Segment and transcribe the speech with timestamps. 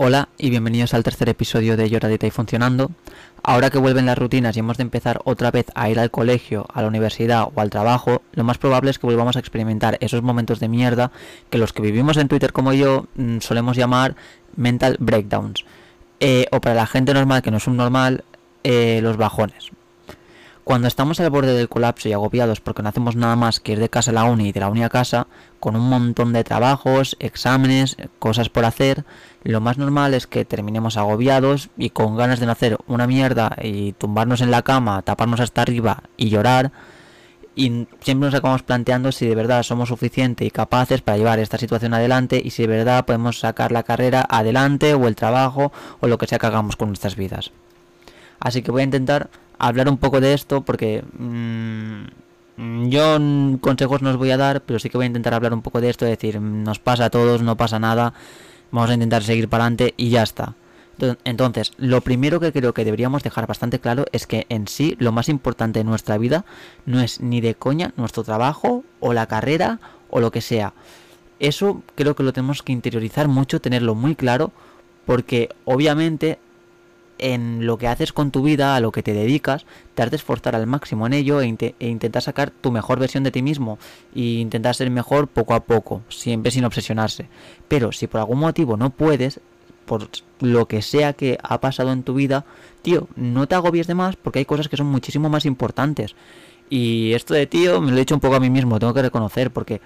[0.00, 2.92] Hola y bienvenidos al tercer episodio de Lloradita y Funcionando.
[3.42, 6.68] Ahora que vuelven las rutinas y hemos de empezar otra vez a ir al colegio,
[6.72, 10.22] a la universidad o al trabajo, lo más probable es que volvamos a experimentar esos
[10.22, 11.10] momentos de mierda
[11.50, 14.14] que los que vivimos en Twitter como yo mm, solemos llamar
[14.54, 15.64] mental breakdowns.
[16.20, 18.22] Eh, o para la gente normal que no es un normal,
[18.62, 19.72] eh, los bajones.
[20.68, 23.78] Cuando estamos al borde del colapso y agobiados porque no hacemos nada más que ir
[23.78, 25.26] de casa a la uni y de la uni a casa,
[25.60, 29.06] con un montón de trabajos, exámenes, cosas por hacer,
[29.44, 33.56] lo más normal es que terminemos agobiados y con ganas de no hacer una mierda
[33.62, 36.70] y tumbarnos en la cama, taparnos hasta arriba y llorar.
[37.56, 41.56] Y siempre nos acabamos planteando si de verdad somos suficientes y capaces para llevar esta
[41.56, 46.08] situación adelante y si de verdad podemos sacar la carrera adelante o el trabajo o
[46.08, 47.52] lo que sea que hagamos con nuestras vidas.
[48.38, 53.18] Así que voy a intentar hablar un poco de esto porque mm, yo
[53.60, 55.80] consejos no os voy a dar, pero sí que voy a intentar hablar un poco
[55.80, 58.14] de esto, decir, nos pasa a todos, no pasa nada,
[58.70, 60.54] vamos a intentar seguir para adelante y ya está.
[61.24, 65.12] Entonces, lo primero que creo que deberíamos dejar bastante claro es que en sí lo
[65.12, 66.44] más importante en nuestra vida
[66.86, 69.78] no es ni de coña nuestro trabajo o la carrera
[70.10, 70.72] o lo que sea.
[71.38, 74.50] Eso creo que lo tenemos que interiorizar mucho, tenerlo muy claro,
[75.06, 76.40] porque obviamente
[77.18, 80.16] en lo que haces con tu vida, a lo que te dedicas, te has de
[80.16, 83.78] esforzar al máximo en ello e, e, intentar sacar tu mejor versión de ti mismo
[84.14, 87.28] e intentar ser mejor poco a poco, siempre sin obsesionarse.
[87.68, 89.40] Pero si por algún motivo no puedes,
[89.84, 90.08] por
[90.40, 92.44] lo que sea que ha pasado en tu vida,
[92.82, 96.14] tío, no te agobies de más porque hay cosas que son muchísimo más importantes.
[96.70, 99.02] Y esto de tío me lo he dicho un poco a mí mismo, tengo que
[99.02, 99.80] reconocer porque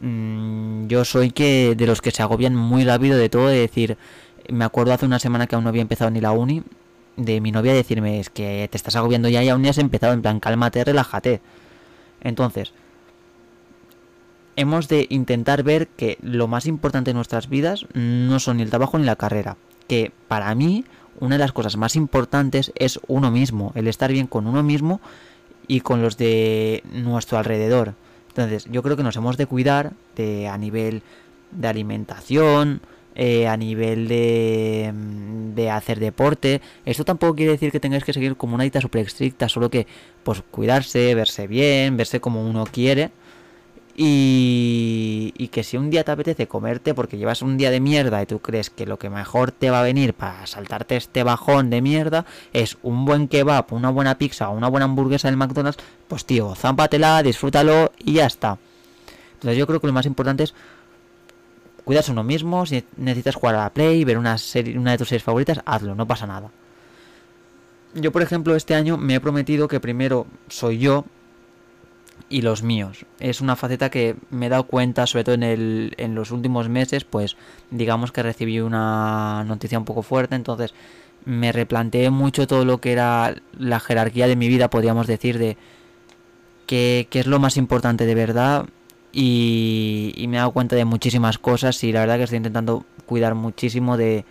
[0.00, 3.96] mmm, yo soy que de los que se agobian muy rápido de todo, de decir,
[4.48, 6.62] me acuerdo hace una semana que aún no había empezado ni la uni,
[7.16, 10.12] de mi novia decirme, es que te estás agobiando ya y aún ni has empezado,
[10.12, 11.40] en plan, cálmate, relájate.
[12.20, 12.72] Entonces,
[14.56, 18.70] hemos de intentar ver que lo más importante en nuestras vidas no son ni el
[18.70, 19.56] trabajo ni la carrera.
[19.86, 20.84] Que para mí,
[21.20, 25.00] una de las cosas más importantes es uno mismo, el estar bien con uno mismo
[25.66, 27.94] y con los de nuestro alrededor.
[28.28, 31.02] Entonces, yo creo que nos hemos de cuidar de a nivel
[31.52, 32.80] de alimentación,
[33.14, 36.60] eh, a nivel de, mm, de hacer deporte.
[36.84, 39.86] Esto tampoco quiere decir que tengáis que seguir como una dieta súper estricta, solo que
[40.22, 43.10] pues cuidarse, verse bien, verse como uno quiere.
[43.96, 48.20] Y, y, que si un día te apetece comerte porque llevas un día de mierda
[48.20, 51.70] y tú crees que lo que mejor te va a venir para saltarte este bajón
[51.70, 55.80] de mierda es un buen kebab, una buena pizza o una buena hamburguesa del McDonald's,
[56.08, 58.58] pues tío, zámpatela, disfrútalo y ya está.
[59.34, 60.54] Entonces yo creo que lo más importante es
[61.84, 65.08] cuidarse uno mismo, si necesitas jugar a la Play, ver una, serie, una de tus
[65.08, 66.50] series favoritas, hazlo, no pasa nada.
[67.94, 71.04] Yo, por ejemplo, este año me he prometido que primero soy yo
[72.28, 73.06] y los míos.
[73.20, 76.68] Es una faceta que me he dado cuenta, sobre todo en, el, en los últimos
[76.68, 77.36] meses, pues
[77.70, 80.74] digamos que recibí una noticia un poco fuerte, entonces
[81.24, 85.56] me replanteé mucho todo lo que era la jerarquía de mi vida, podríamos decir, de
[86.66, 88.66] qué, qué es lo más importante de verdad
[89.14, 93.34] y, me he dado cuenta de muchísimas cosas y la verdad que estoy intentando cuidar
[93.34, 94.24] muchísimo de,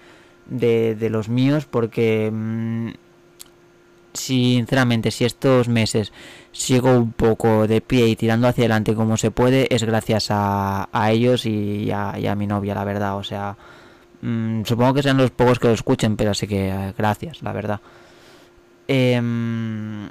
[0.46, 2.90] de, los míos porque mm,
[4.14, 6.12] sinceramente si estos meses
[6.52, 10.90] sigo un poco de pie y tirando hacia adelante como se puede es gracias a,
[10.92, 13.16] a ellos y a, mi novia la verdad.
[13.18, 13.56] O sea
[14.22, 17.54] mm, supongo que sean los pocos que lo escuchen pero así que eh, gracias la
[17.54, 17.80] verdad.
[18.88, 20.10] Em,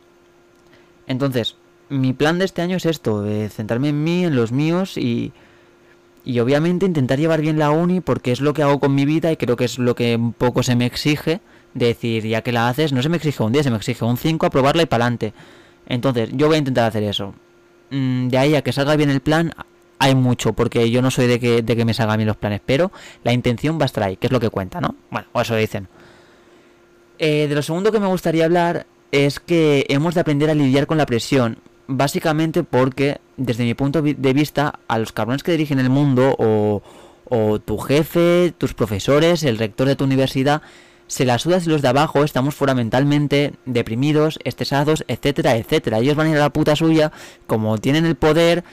[1.07, 1.57] entonces
[1.93, 5.33] mi plan de este año es esto, centrarme en mí, en los míos y,
[6.25, 9.31] y obviamente intentar llevar bien la uni porque es lo que hago con mi vida
[9.31, 11.41] y creo que es lo que un poco se me exige.
[11.75, 14.17] decir, ya que la haces, no se me exige un día, se me exige un
[14.17, 15.35] 5 aprobarla y para adelante.
[15.87, 17.35] Entonces, yo voy a intentar hacer eso.
[17.91, 19.53] Mm, de ahí a que salga bien el plan,
[19.99, 22.61] hay mucho, porque yo no soy de que, de que me salgan bien los planes,
[22.65, 22.91] pero
[23.23, 24.95] la intención va a estar ahí, que es lo que cuenta, ¿no?
[25.11, 25.89] Bueno, o eso dicen.
[27.19, 30.87] Eh, de lo segundo que me gustaría hablar es que hemos de aprender a lidiar
[30.87, 31.59] con la presión
[31.97, 36.83] básicamente porque, desde mi punto de vista, a los cabrones que dirigen el mundo, o,
[37.25, 40.63] o tu jefe, tus profesores, el rector de tu universidad,
[41.07, 45.99] se las sudas y los de abajo estamos fuera mentalmente deprimidos, estresados, etcétera, etcétera.
[45.99, 47.13] Ellos van a ir a la puta suya,
[47.47, 48.65] como tienen el poder,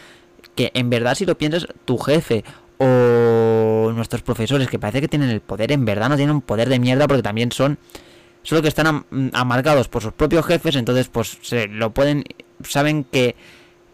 [0.56, 2.46] que en verdad si lo piensas, tu jefe
[2.78, 6.70] o nuestros profesores, que parece que tienen el poder, en verdad no tienen un poder
[6.70, 7.78] de mierda porque también son
[8.42, 12.24] solo que están amargados por sus propios jefes, entonces pues se lo pueden,
[12.64, 13.36] saben que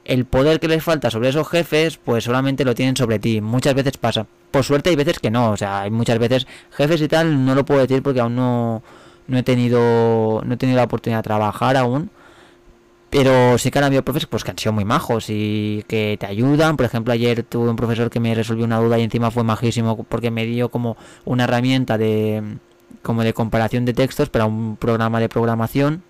[0.05, 3.41] el poder que les falta sobre esos jefes, pues solamente lo tienen sobre ti.
[3.41, 4.27] Muchas veces pasa.
[4.51, 7.55] Por suerte hay veces que no, o sea, hay muchas veces jefes y tal, no
[7.55, 8.83] lo puedo decir porque aún no,
[9.27, 12.11] no he tenido no he tenido la oportunidad de trabajar aún.
[13.09, 16.25] Pero sí que han habido profesores pues, que han sido muy majos y que te
[16.25, 16.75] ayudan.
[16.75, 20.03] Por ejemplo, ayer tuve un profesor que me resolvió una duda y encima fue majísimo
[20.03, 22.57] porque me dio como una herramienta de
[23.01, 26.03] como de comparación de textos para un programa de programación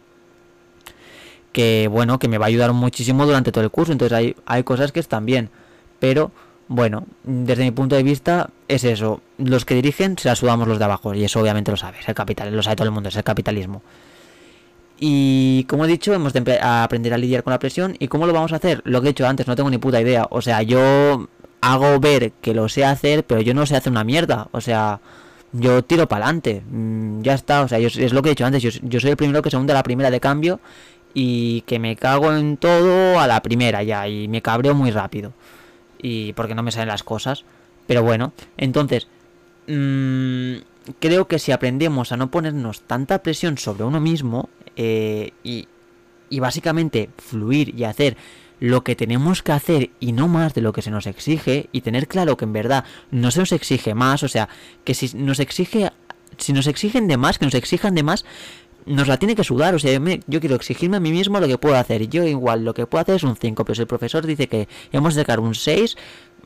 [1.56, 3.94] que bueno, que me va a ayudar muchísimo durante todo el curso.
[3.94, 5.50] Entonces hay, hay cosas que están bien.
[6.00, 6.31] Pero
[6.68, 9.22] bueno, desde mi punto de vista es eso.
[9.38, 11.13] Los que dirigen se la sudamos los de abajo.
[11.13, 12.10] Y eso obviamente lo sabes.
[12.10, 13.81] El capital, lo sabe todo el mundo, es el capitalismo.
[15.00, 17.96] Y como he dicho, hemos de aprender a lidiar con la presión.
[18.00, 18.81] ¿Y cómo lo vamos a hacer?
[18.84, 20.28] Lo que he dicho antes, no tengo ni puta idea.
[20.31, 21.30] O sea, yo
[21.62, 24.50] hago ver que lo sé hacer, pero yo no sé hacer una mierda.
[24.52, 25.00] O sea,
[25.54, 26.63] yo tiro para adelante.
[26.69, 27.62] Mm, ya está.
[27.62, 28.62] O sea, es lo que he dicho antes.
[28.62, 30.60] Yo, soy el primero que se hunde a la primera de cambio.
[31.16, 34.08] Y que me cago en todo a la primera ya.
[34.08, 35.34] Y me cabreo muy rápido.
[36.00, 37.46] Y porque no me salen las cosas.
[37.88, 39.08] Pero bueno, entonces.
[39.68, 40.58] Mmm,
[41.00, 45.68] creo que si aprendemos a no ponernos tanta presión sobre uno mismo eh, y,
[46.30, 48.18] y básicamente fluir y hacer
[48.60, 51.82] lo que tenemos que hacer y no más de lo que se nos exige y
[51.82, 54.48] tener claro que en verdad no se nos exige más, o sea,
[54.84, 55.92] que si nos exige
[56.38, 58.26] si nos exigen de más, que nos exijan de más,
[58.86, 61.48] nos la tiene que sudar, o sea, yo, yo, quiero exigirme a mí mismo lo
[61.48, 63.88] que puedo hacer, yo igual lo que puedo hacer es un 5, pero si el
[63.88, 65.98] profesor dice que hemos de sacar un 6,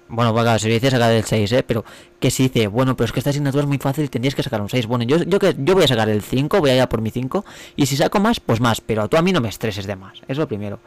[0.09, 1.63] bueno, pues claro, si dice sacar el 6, ¿eh?
[1.63, 1.85] Pero
[2.19, 4.59] que si dice, bueno, pero es que esta asignatura es muy fácil tendrías que sacar
[4.59, 4.87] un 6.
[4.87, 7.45] Bueno, yo, yo, yo voy a sacar el 5, voy a ir por mi 5.
[7.75, 8.81] Y si saco más, pues más.
[8.81, 10.19] Pero tú a mí no me estreses de más.
[10.27, 10.79] Es lo primero.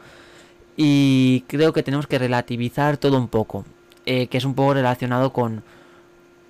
[0.75, 3.63] Y creo que tenemos que relativizar todo un poco.
[4.05, 5.63] Eh, que es un poco relacionado con,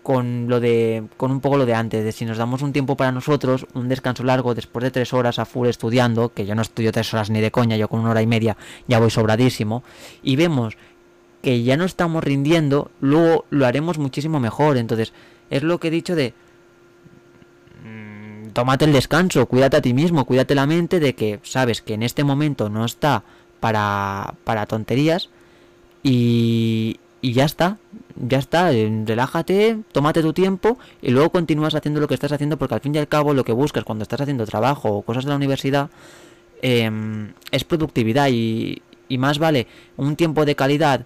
[0.03, 2.95] con lo de con un poco lo de antes de si nos damos un tiempo
[2.95, 6.61] para nosotros un descanso largo después de tres horas a full estudiando que yo no
[6.61, 8.57] estudio tres horas ni de coña yo con una hora y media
[8.87, 9.83] ya voy sobradísimo
[10.21, 10.77] y vemos
[11.43, 14.77] que ya no estamos rindiendo, luego lo haremos muchísimo mejor.
[14.77, 15.11] Entonces,
[15.49, 16.33] es lo que he dicho de...
[17.83, 21.95] Mm, tómate el descanso, cuídate a ti mismo, cuídate la mente de que sabes que
[21.95, 23.23] en este momento no está
[23.59, 25.29] para, para tonterías
[26.01, 27.77] y, y ya está,
[28.17, 32.75] ya está, relájate, tómate tu tiempo y luego continúas haciendo lo que estás haciendo porque
[32.75, 35.29] al fin y al cabo lo que buscas cuando estás haciendo trabajo o cosas de
[35.29, 35.89] la universidad
[36.61, 41.05] em, es productividad y, y más vale un tiempo de calidad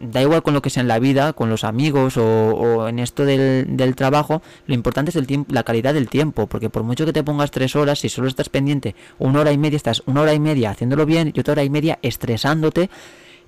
[0.00, 3.24] da igual con lo que sea en la vida, con los amigos o, en esto
[3.24, 7.12] del, trabajo, lo importante es el tiempo, la calidad del tiempo, porque por mucho que
[7.12, 10.34] te pongas tres horas, si solo estás pendiente una hora y media, estás una hora
[10.34, 12.90] y media haciéndolo bien y otra hora y media estresándote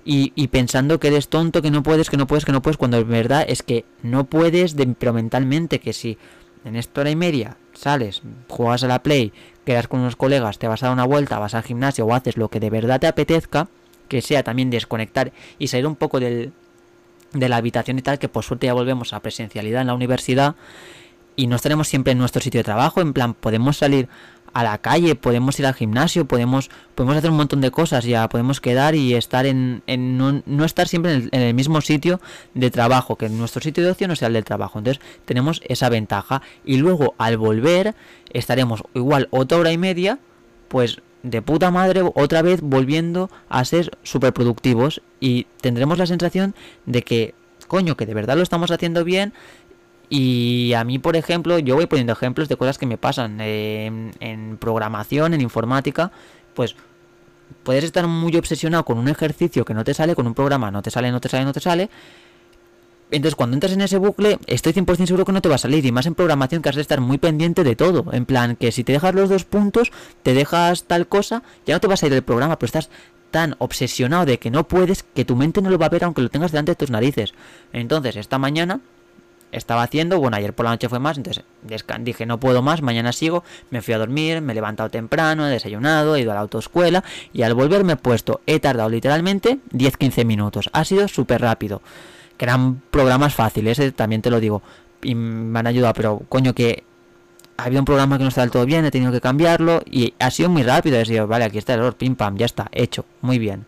[0.09, 2.97] y, pensando que eres tonto, que no puedes, que no puedes, que no puedes, cuando
[2.97, 6.17] en verdad es que no puedes, de, pero mentalmente que si
[6.63, 9.33] en esta hora y media sales, juegas a la play,
[9.65, 12.37] quedas con unos colegas, te vas a dar una vuelta, vas al gimnasio o haces
[12.37, 13.67] lo que de verdad te apetezca,
[14.07, 16.53] que sea también desconectar y salir un poco del,
[17.33, 20.55] de la habitación y tal, que por suerte ya volvemos a presencialidad en la universidad
[21.35, 24.07] y no estaremos siempre en nuestro sitio de trabajo, en plan, podemos salir
[24.53, 28.27] a la calle, podemos ir al gimnasio, podemos, podemos hacer un montón de cosas, ya
[28.29, 32.19] podemos quedar y estar en, en no, estar siempre en el, en el, mismo sitio
[32.53, 34.79] de trabajo, que nuestro sitio de ocio no sea el del trabajo.
[34.79, 37.95] Entonces tenemos esa ventaja y luego al volver
[38.33, 40.19] estaremos igual otra hora y media,
[40.67, 46.55] pues de puta madre otra vez volviendo a ser súper productivos y tendremos la sensación
[46.85, 47.35] de que,
[47.67, 49.33] coño, que de verdad lo estamos haciendo bien
[50.09, 54.11] y a mí, por ejemplo, yo voy poniendo ejemplos de cosas que me pasan en,
[54.19, 56.11] en programación, en informática,
[56.53, 56.75] pues
[57.63, 60.81] puedes estar muy obsesionado con un ejercicio que no te sale, con un programa no
[60.81, 61.89] te sale, no te sale, no te sale,
[63.09, 65.85] entonces, cuando entras en ese bucle, estoy 100% seguro que no te va a salir.
[65.85, 68.05] Y más en programación, que has de estar muy pendiente de todo.
[68.11, 69.91] En plan, que si te dejas los dos puntos,
[70.23, 72.89] te dejas tal cosa, ya no te vas a ir del programa, pero estás
[73.31, 76.21] tan obsesionado de que no puedes que tu mente no lo va a ver aunque
[76.21, 77.33] lo tengas delante de tus narices.
[77.71, 78.81] Entonces, esta mañana
[79.51, 81.43] estaba haciendo, bueno, ayer por la noche fue más, entonces
[81.99, 85.51] dije, no puedo más, mañana sigo, me fui a dormir, me he levantado temprano, he
[85.51, 89.59] desayunado, he ido a la autoescuela y al volver me he puesto, he tardado literalmente
[89.71, 90.69] 10-15 minutos.
[90.73, 91.81] Ha sido súper rápido
[92.37, 94.61] que eran programas fáciles, eh, también te lo digo,
[95.01, 96.83] y me han ayudado, pero coño que
[97.57, 100.29] había un programa que no estaba del todo bien, he tenido que cambiarlo y ha
[100.29, 103.05] sido muy rápido, he decir, vale, aquí está el error, pim pam, ya está, hecho,
[103.21, 103.65] muy bien.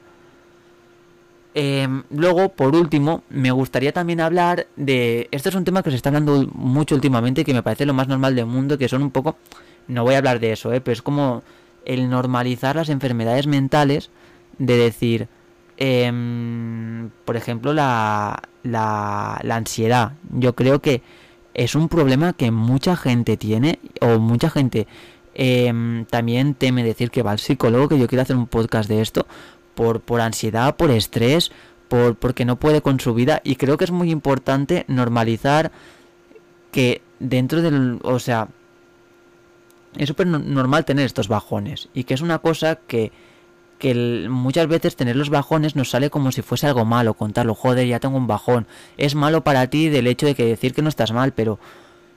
[1.53, 5.27] Em, luego, por último, me gustaría también hablar de...
[5.31, 8.07] Esto es un tema que se está hablando mucho últimamente que me parece lo más
[8.07, 9.37] normal del mundo, que son un poco...
[9.87, 10.81] No voy a hablar de eso, ¿eh?
[10.81, 11.41] pero es como
[11.85, 14.11] el normalizar las enfermedades mentales,
[14.59, 15.27] de decir,
[15.81, 20.11] Em, por ejemplo, la, la, la ansiedad.
[20.29, 21.01] Yo creo que
[21.53, 24.87] es un problema que mucha gente tiene o mucha gente
[25.35, 28.99] em, también teme decir que va al psicólogo, que yo quiero hacer un podcast de
[29.01, 29.25] esto,
[29.79, 31.53] por, por ansiedad, por estrés,
[31.87, 33.39] por, porque no puede con su vida.
[33.45, 35.71] Y creo que es muy importante normalizar
[36.73, 37.97] que dentro del...
[38.03, 38.49] O sea,
[39.95, 43.13] es súper normal tener estos bajones y que es una cosa que
[43.79, 47.87] que muchas veces tener los bajones nos sale como si fuese algo malo, contarlo, joder,
[47.87, 48.67] ya tengo un bajón.
[48.97, 51.59] Es malo para ti del hecho de que decir que no estás mal, pero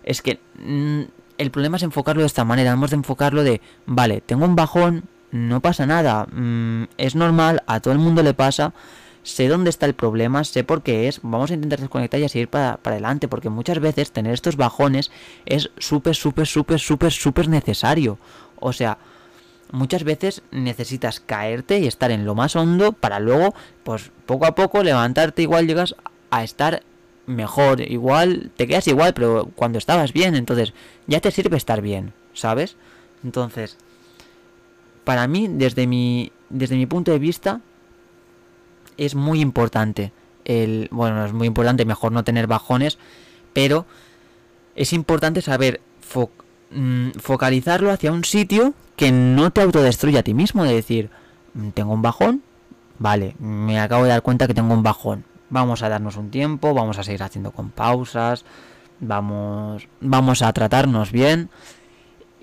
[0.03, 1.03] es que mm,
[1.39, 5.05] el problema es enfocarlo de esta manera, hemos de enfocarlo de, vale, tengo un bajón,
[5.33, 8.73] no pasa nada, mm, es normal, a todo el mundo le pasa,
[9.23, 12.29] sé dónde está el problema, sé por qué es, vamos a intentar desconectar y a
[12.29, 15.11] seguir para, para adelante, porque muchas veces tener estos bajones
[15.47, 18.19] es súper, súper, súper, súper, súper necesario.
[18.61, 18.99] O sea,
[19.73, 24.55] muchas veces necesitas caerte y estar en lo más hondo para luego, pues poco a
[24.55, 25.97] poco levantarte, igual llegas
[26.31, 26.83] a estar
[27.27, 30.75] mejor, igual te quedas igual, pero cuando estabas bien, entonces
[31.07, 32.77] ya te sirve estar bien, ¿sabes?
[33.25, 33.79] Entonces,
[35.05, 37.61] para mí, desde mi, desde mi punto de vista,
[38.97, 40.13] es muy importante
[40.45, 42.99] el, bueno, es muy importante, mejor no tener bajones,
[43.53, 43.87] pero
[44.75, 45.81] es importante saber
[46.71, 51.11] mm, focalizarlo hacia un sitio que no te autodestruya a ti mismo, de decir,
[51.55, 52.43] mm, tengo un bajón,
[52.99, 56.75] vale, me acabo de dar cuenta que tengo un bajón, vamos a darnos un tiempo,
[56.75, 58.45] vamos a seguir haciendo con pausas,
[59.01, 61.51] vamos, vamos a tratarnos bien.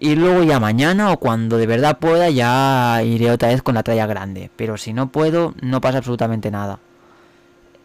[0.02, 3.84] Y luego ya mañana o cuando de verdad pueda ya iré otra vez con la
[3.84, 4.50] talla grande.
[4.56, 6.80] Pero si no puedo, no pasa absolutamente nada.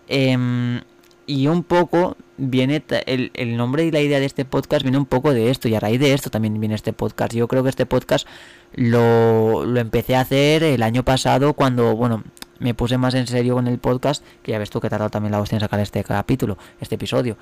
[0.07, 0.81] Em,
[1.27, 5.07] y un poco viene el, el, nombre y la idea de este podcast viene un
[5.07, 7.35] poco de esto y a raíz de esto también viene este podcast.
[7.35, 8.29] Yo creo que este podcast
[8.75, 12.23] lo, lo empecé a hacer el año pasado cuando, bueno,
[12.61, 15.11] me puse más en serio con el podcast, que ya ves tú que he tardado
[15.11, 17.37] también la hostia en sacar este capítulo, este episodio.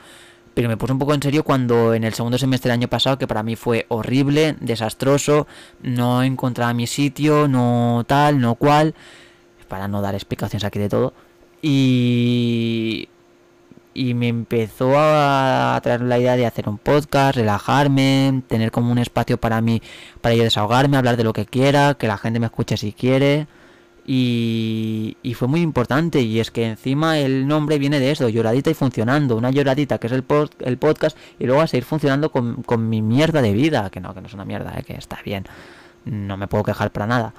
[0.55, 3.19] Pero me puse un poco en serio cuando en el segundo semestre del año pasado,
[3.19, 5.47] que para mí fue horrible, desastroso,
[5.83, 8.95] no encontraba mi sitio, no tal, no cual,
[9.69, 11.15] para no dar explicaciones aquí de todo.
[11.63, 13.09] Y
[13.95, 18.99] y me empezó a traer la idea de hacer un podcast, relajarme, tener como un
[18.99, 19.83] espacio para mí,
[20.21, 23.47] para yo desahogarme, hablar de lo que quiera, que la gente me escuche si quiere.
[24.05, 28.75] Y, fue muy importante y es que encima el nombre viene de eso, lloradita y
[28.75, 30.25] funcionando, una lloradita que es el,
[30.61, 34.15] el podcast y luego a seguir funcionando con, con mi mierda de vida, que no,
[34.15, 35.47] que no es una mierda, eh, que está bien,
[36.05, 37.35] no me puedo quejar para nada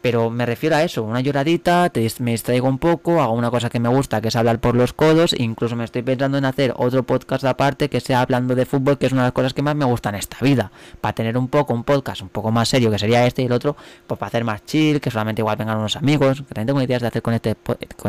[0.00, 3.68] pero me refiero a eso, una lloradita, te, me distraigo un poco, hago una cosa
[3.68, 6.72] que me gusta, que es hablar por los codos, incluso me estoy pensando en hacer
[6.76, 9.60] otro podcast aparte que sea hablando de fútbol, que es una de las cosas que
[9.60, 12.68] más me gustan en esta vida, para tener un poco un podcast un poco más
[12.68, 13.76] serio, que sería este y el otro,
[14.06, 17.02] pues para hacer más chill, que solamente igual vengan unos amigos, que también tengo ideas
[17.02, 17.54] de hacer con este,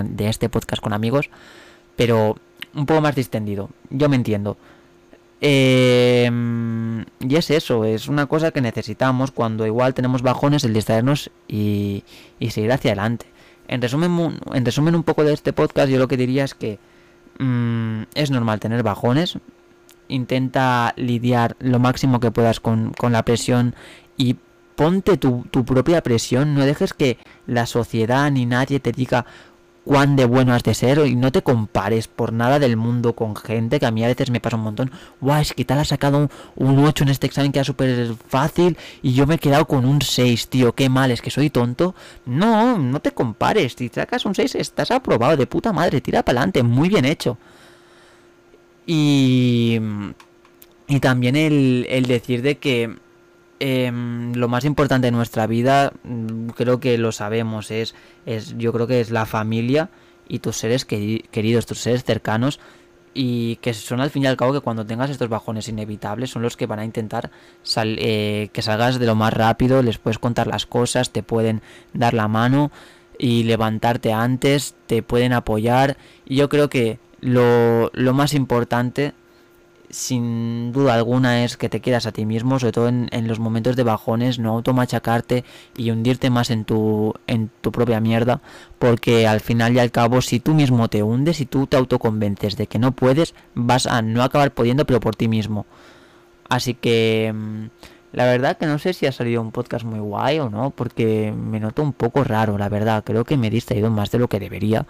[0.04, 1.30] de este podcast con amigos,
[1.98, 2.38] pero
[2.74, 4.58] un poco más distendido, yo me entiendo.
[5.44, 11.32] Em, y es eso, es una cosa que necesitamos cuando igual tenemos bajones, el distraernos
[11.48, 12.04] y,
[12.40, 13.26] y seguir hacia adelante.
[13.68, 16.78] En resumen, en resumen un poco de este podcast, yo lo que diría es que
[17.40, 19.40] mm, es normal tener bajones.
[20.10, 23.74] Intenta lidiar lo máximo que puedas con, con la presión
[24.18, 24.36] y
[24.76, 26.54] ponte tu, tu propia presión.
[26.54, 27.18] No dejes que
[27.48, 29.26] la sociedad ni nadie te diga
[29.84, 33.36] cuán de bueno has de ser y no te compares por nada del mundo con
[33.36, 34.92] gente que a mí a veces me pasa un montón.
[35.20, 38.78] Guau, es que tal ha sacado un, 8 en este examen que era súper fácil
[39.02, 41.96] y yo me he quedado con un 6, tío, qué mal, es que soy tonto.
[42.26, 46.40] No, no te compares, si sacas un 6 estás aprobado, de puta madre, tira para
[46.40, 47.38] adelante, muy bien hecho.
[48.86, 49.80] Y...
[50.88, 52.98] Y también el, el decir de que
[53.64, 57.94] Em, lo más importante de nuestra vida, mm, creo que lo sabemos, es,
[58.26, 59.92] es yo creo que es la familia
[60.28, 62.60] y tus seres queridos, tus seres cercanos
[63.14, 66.42] y que son al fin y al cabo que cuando tengas estos bajones inevitables son
[66.42, 67.30] los que van a intentar
[67.76, 71.62] eh, que salgas de lo más rápido, les puedes contar las cosas, te pueden
[71.94, 72.72] dar la mano
[73.20, 75.98] y levantarte antes, te pueden apoyar.
[76.26, 79.14] Y yo creo que lo, lo más importante
[79.92, 83.76] sin duda alguna es que te quieras a ti mismo, sobre todo en, los momentos
[83.76, 85.44] de bajones, no automachacarte
[85.76, 88.42] y hundirte más en tu, en tu propia mierda,
[88.80, 92.58] porque al final y al cabo, si tú mismo te hundes y tú te autoconvences
[92.58, 95.66] de que no puedes, vas a no acabar pudiendo, pero por ti mismo.
[96.50, 97.66] Así que mm,
[98.14, 101.34] la verdad que no sé si ha salido un podcast muy guay o no, porque
[101.36, 104.28] me noto un poco raro, la verdad, creo que me he distraído más de lo
[104.28, 104.86] que debería.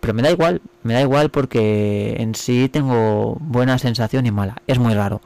[0.00, 4.62] Pero me da igual, me da igual porque en sí tengo buena sensación y mala.
[4.66, 5.20] Es muy raro.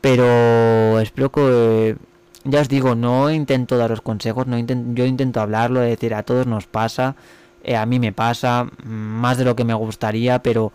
[0.00, 1.96] Pero espero que...
[2.44, 6.46] Ya os digo, no intento daros consejos, no intento, yo intento hablarlo, decir, a todos
[6.46, 7.14] nos pasa,
[7.62, 10.72] eh, a mí me pasa, mm, más de lo que me gustaría, pero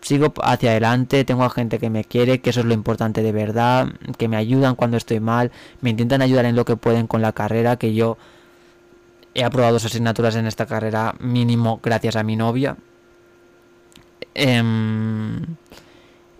[0.00, 3.32] sigo hacia adelante, tengo a gente que me quiere, que eso es lo importante de
[3.32, 7.22] verdad, que me ayudan cuando estoy mal, me intentan ayudar en lo que pueden con
[7.22, 8.18] la carrera, que yo
[9.34, 12.76] he aprobado dos asignaturas en esta carrera mínimo gracias a mi novia.
[14.34, 15.42] Em,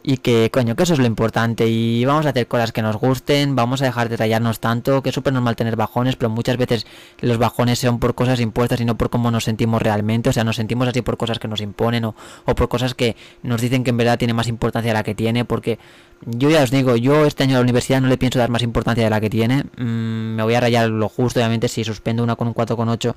[0.03, 1.69] y que coño, que eso es lo importante.
[1.69, 5.11] Y vamos a hacer cosas que nos gusten, vamos a dejar de rayarnos tanto, que
[5.11, 6.87] es súper normal tener bajones, pero muchas veces
[7.21, 10.45] los bajones son por cosas impuestas y no por cómo nos sentimos realmente, o sea,
[10.45, 13.85] nos sentimos así por cosas que nos imponen o, o por cosas que nos dicen
[13.85, 15.79] que en verdad tiene más importancia la que tiene, porque
[16.25, 18.63] yo ya os digo, yo este año a la universidad no le pienso dar más
[18.63, 22.23] importancia de la que tiene, mm, me voy a rayar lo justo, obviamente si suspendo
[22.23, 23.15] una con un 4,8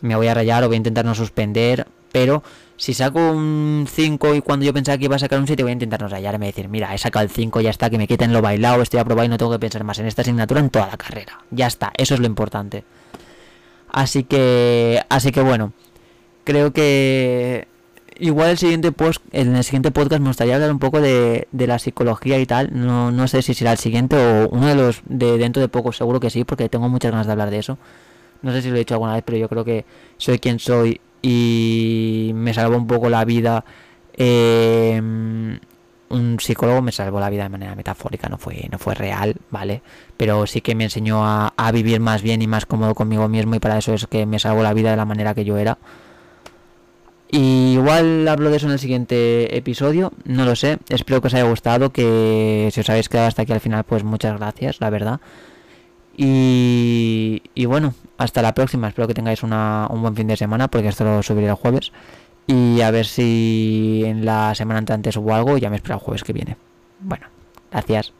[0.00, 2.44] me voy a rayar o voy a intentar no suspender, pero
[2.76, 5.70] si saco un 5 y cuando yo pensaba que iba a sacar un 7 voy
[5.70, 8.06] a intentar no rayarme y decir, mira, he sacado el 5, ya está, que me
[8.06, 10.70] quiten lo bailado, estoy aprobado y no tengo que pensar más en esta asignatura en
[10.70, 11.40] toda la carrera.
[11.50, 12.84] Ya está, eso es lo importante.
[13.90, 15.72] Así que, así que bueno,
[16.44, 17.66] creo que
[18.16, 21.66] igual el siguiente post, en el siguiente podcast me gustaría hablar un poco de, de
[21.66, 22.70] la psicología y tal.
[22.72, 25.90] No, no sé si será el siguiente o uno de los de dentro de poco,
[25.90, 27.76] seguro que sí, porque tengo muchas ganas de hablar de eso.
[28.42, 29.84] No sé si lo he dicho alguna vez, pero yo creo que
[30.16, 33.64] soy quien soy y me salvó un poco la vida.
[34.12, 35.00] Eh,
[36.10, 39.80] un psicólogo me salvó la vida de manera metafórica, no fue, no fue real, ¿vale?
[40.18, 43.54] Pero sí que me enseñó a, a vivir más bien y más cómodo conmigo mismo
[43.54, 45.78] y para eso es que me salvó la vida de la manera que yo era.
[47.30, 51.44] Igual hablo de eso en el siguiente episodio, no lo sé, espero que os haya
[51.44, 55.20] gustado, que si os habéis quedado hasta aquí al final, pues muchas gracias, la verdad.
[56.16, 60.88] Y, bueno, hasta la próxima, espero que tengáis una, un buen fin de semana, porque
[60.88, 61.92] esto lo subiré el jueves.
[62.46, 66.24] Y a ver si en la semana antes hubo algo ya me espero el jueves
[66.24, 66.56] que viene.
[67.00, 67.26] Bueno,
[67.70, 68.12] gracias.